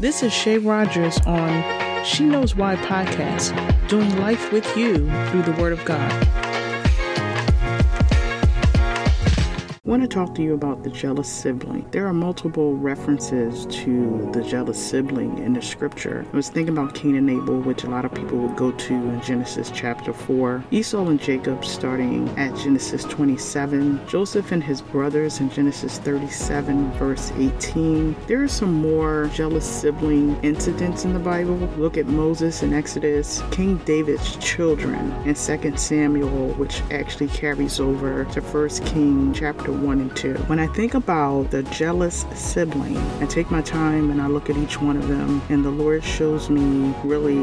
[0.00, 3.52] This is Shay Rogers on She Knows Why podcast,
[3.88, 4.94] doing life with you
[5.26, 6.47] through the Word of God.
[9.88, 11.86] I want to talk to you about the jealous sibling.
[11.92, 16.26] There are multiple references to the jealous sibling in the scripture.
[16.30, 18.92] I was thinking about Cain and Abel, which a lot of people would go to
[18.92, 25.40] in Genesis chapter 4, Esau and Jacob starting at Genesis 27, Joseph and his brothers
[25.40, 28.14] in Genesis 37, verse 18.
[28.26, 31.56] There are some more jealous sibling incidents in the Bible.
[31.78, 38.26] Look at Moses in Exodus, King David's children in 2 Samuel, which actually carries over
[38.26, 40.34] to 1 King chapter 1 and 2.
[40.46, 44.56] When I think about the jealous sibling, I take my time and I look at
[44.56, 47.38] each one of them, and the Lord shows me really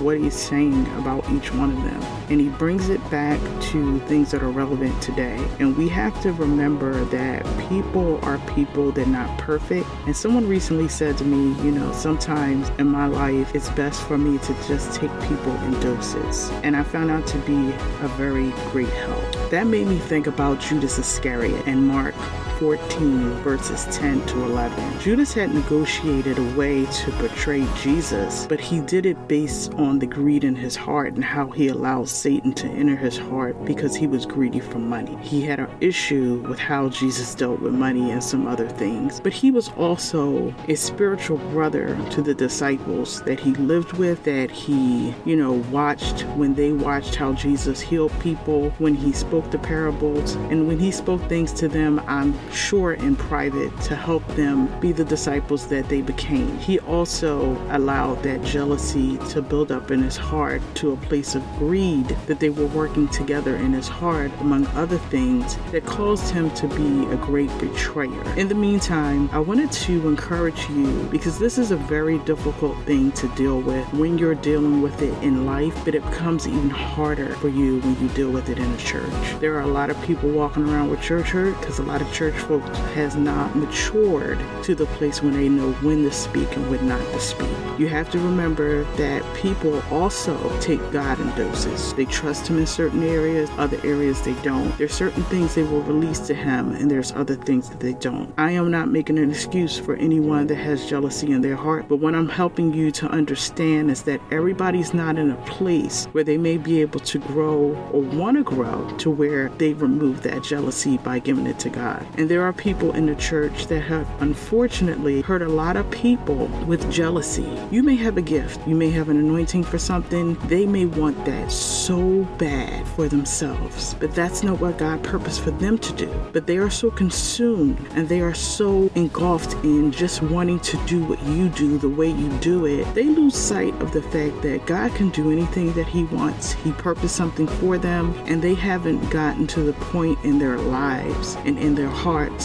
[0.00, 2.02] what He's saying about each one of them.
[2.28, 5.36] And He brings it back to things that are relevant today.
[5.58, 9.86] And we have to remember that people are people, they're not perfect.
[10.06, 14.18] And someone recently said to me, you know, sometimes in my life, it's best for
[14.18, 16.50] me to just take people in doses.
[16.62, 17.70] And I found out to be
[18.02, 19.45] a very great help.
[19.50, 22.14] That made me think about Judas Iscariot and Mark
[22.58, 25.00] 14, verses 10 to 11.
[25.00, 30.06] Judas had negotiated a way to betray Jesus, but he did it based on the
[30.06, 34.06] greed in his heart and how he allowed Satan to enter his heart because he
[34.06, 35.16] was greedy for money.
[35.22, 39.34] He had an issue with how Jesus dealt with money and some other things, but
[39.34, 45.14] he was also a spiritual brother to the disciples that he lived with, that he,
[45.26, 50.36] you know, watched when they watched how Jesus healed people, when he spoke the parables,
[50.50, 54.92] and when he spoke things to them, I'm sure in private to help them be
[54.92, 56.56] the disciples that they became.
[56.58, 61.42] He also allowed that jealousy to build up in his heart to a place of
[61.58, 66.50] greed that they were working together in his heart, among other things, that caused him
[66.52, 68.22] to be a great betrayer.
[68.36, 73.12] In the meantime, I wanted to encourage you because this is a very difficult thing
[73.12, 77.34] to deal with when you're dealing with it in life, but it becomes even harder
[77.36, 79.40] for you when you deal with it in a church.
[79.40, 82.12] There are a lot of people walking around with church hurt because a lot of
[82.12, 86.70] church folks has not matured to the place when they know when to speak and
[86.70, 87.48] when not to speak.
[87.78, 91.92] You have to remember that people also take God in doses.
[91.94, 94.76] They trust Him in certain areas, other areas they don't.
[94.78, 98.32] There's certain things they will release to Him, and there's other things that they don't.
[98.38, 101.96] I am not making an excuse for anyone that has jealousy in their heart, but
[101.96, 106.38] what I'm helping you to understand is that everybody's not in a place where they
[106.38, 110.98] may be able to grow or want to grow to where they remove that jealousy
[110.98, 112.06] by giving it to God.
[112.16, 116.46] And there are people in the church that have unfortunately hurt a lot of people
[116.66, 117.48] with jealousy.
[117.70, 121.24] You may have a gift, you may have an anointing for something, they may want
[121.24, 126.12] that so bad for themselves, but that's not what God purposed for them to do.
[126.32, 131.04] But they are so consumed and they are so engulfed in just wanting to do
[131.04, 134.66] what you do the way you do it, they lose sight of the fact that
[134.66, 136.52] God can do anything that He wants.
[136.52, 141.36] He purposed something for them, and they haven't gotten to the point in their lives
[141.44, 141.88] and in their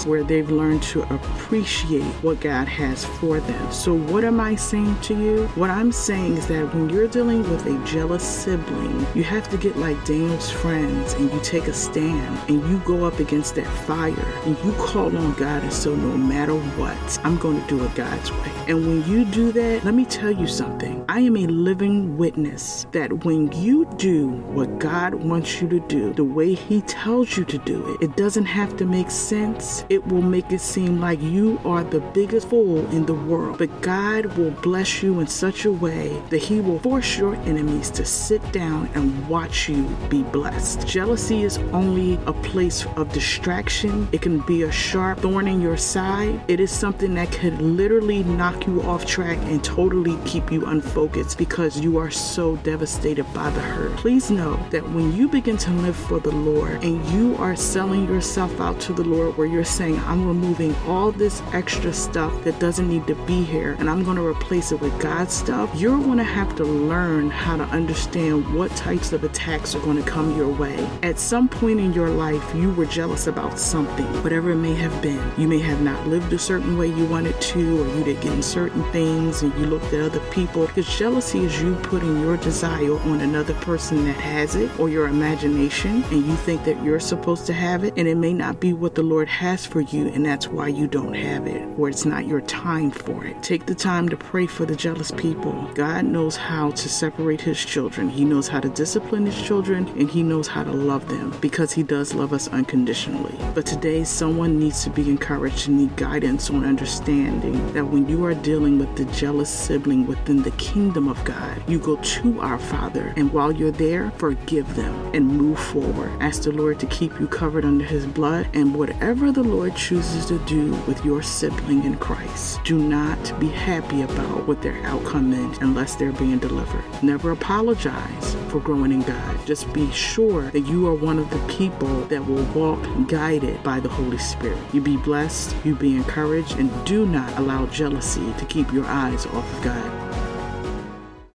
[0.06, 3.72] where they've learned to appreciate what God has for them.
[3.72, 5.48] So, what am I saying to you?
[5.56, 9.58] What I'm saying is that when you're dealing with a jealous sibling, you have to
[9.58, 13.68] get like Daniel's friends and you take a stand and you go up against that
[13.86, 17.84] fire and you call on God and so no matter what, I'm going to do
[17.84, 18.52] it God's way.
[18.68, 21.04] And when you do that, let me tell you something.
[21.10, 26.14] I am a living witness that when you do what God wants you to do,
[26.14, 29.61] the way He tells you to do it, it doesn't have to make sense.
[29.90, 33.58] It will make it seem like you are the biggest fool in the world.
[33.58, 37.90] But God will bless you in such a way that He will force your enemies
[37.92, 40.88] to sit down and watch you be blessed.
[40.88, 45.78] Jealousy is only a place of distraction, it can be a sharp thorn in your
[45.78, 46.42] side.
[46.48, 51.38] It is something that could literally knock you off track and totally keep you unfocused
[51.38, 53.96] because you are so devastated by the hurt.
[53.98, 58.08] Please know that when you begin to live for the Lord and you are selling
[58.08, 62.60] yourself out to the Lord, where you're saying, I'm removing all this extra stuff that
[62.60, 65.98] doesn't need to be here and I'm going to replace it with God's stuff, you're
[65.98, 70.10] going to have to learn how to understand what types of attacks are going to
[70.10, 70.90] come your way.
[71.04, 75.02] At some point in your life, you were jealous about something, whatever it may have
[75.02, 75.22] been.
[75.38, 78.34] You may have not lived a certain way you wanted to, or you didn't get
[78.34, 80.68] in certain things and you looked at other people.
[80.68, 85.08] Because jealousy is you putting your desire on another person that has it or your
[85.08, 88.74] imagination and you think that you're supposed to have it and it may not be
[88.74, 92.06] what the Lord has for you, and that's why you don't have it, or it's
[92.06, 93.42] not your time for it.
[93.42, 95.68] Take the time to pray for the jealous people.
[95.74, 100.08] God knows how to separate his children, he knows how to discipline his children, and
[100.08, 103.36] he knows how to love them because he does love us unconditionally.
[103.56, 108.24] But today, someone needs to be encouraged and need guidance on understanding that when you
[108.26, 112.60] are dealing with the jealous sibling within the kingdom of God, you go to our
[112.60, 116.12] Father, and while you're there, forgive them and move forward.
[116.22, 118.76] Ask the Lord to keep you covered under his blood, and
[119.22, 124.02] whatever the Lord chooses to do with your sibling in Christ, do not be happy
[124.02, 126.84] about what their outcome is unless they're being delivered.
[127.04, 129.46] Never apologize for growing in God.
[129.46, 133.80] Just be sure that you are one of the people that will walk guided by
[133.80, 134.58] the Holy Spirit.
[134.74, 139.28] You be blessed, you be encouraged, and do not allow jealousy to keep your eyes
[139.28, 140.66] off of God.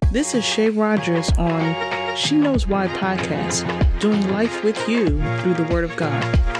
[0.10, 3.68] This is Shay Rogers on She Knows Why podcast,
[4.00, 5.08] doing life with you
[5.40, 6.53] through the Word of God.